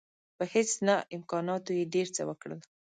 په 0.37 0.43
هیڅ 0.53 0.69
نه 0.87 0.95
امکاناتو 1.15 1.71
یې 1.77 1.83
ډېر 1.93 2.07
څه 2.15 2.21
وکړل. 2.29 2.59